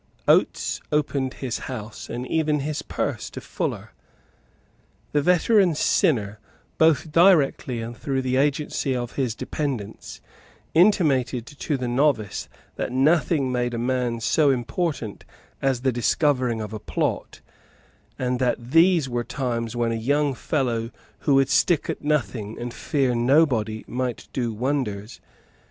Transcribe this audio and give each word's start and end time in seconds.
Oates 0.27 0.81
opened 0.91 1.35
his 1.35 1.59
house 1.69 2.09
and 2.09 2.25
even 2.25 2.61
his 2.61 2.81
purse 2.81 3.29
to 3.29 3.39
Fuller. 3.39 3.91
The 5.11 5.21
veteran 5.21 5.75
sinner, 5.75 6.39
both 6.79 7.11
directly 7.11 7.81
and 7.83 7.95
through 7.95 8.23
the 8.23 8.35
agency 8.37 8.95
of 8.95 9.11
his 9.11 9.35
dependents, 9.35 10.19
intimated 10.73 11.45
to 11.45 11.77
the 11.77 11.87
novice 11.87 12.49
that 12.77 12.91
nothing 12.91 13.51
made 13.51 13.75
a 13.75 13.77
man 13.77 14.19
so 14.21 14.49
important 14.49 15.23
as 15.61 15.81
the 15.81 15.91
discovering 15.91 16.61
of 16.61 16.73
a 16.73 16.79
plot, 16.79 17.41
and 18.17 18.39
that 18.39 18.71
these 18.71 19.07
were 19.07 19.23
times 19.23 19.75
when 19.75 19.91
a 19.91 20.05
young 20.13 20.33
fellow 20.33 20.89
who 21.19 21.35
would 21.35 21.49
stick 21.49 21.91
at 21.91 22.03
nothing 22.03 22.57
and 22.59 22.73
fear 22.73 23.13
nobody 23.13 23.85
might 23.87 24.29
do 24.33 24.51
wonders. 24.51 25.21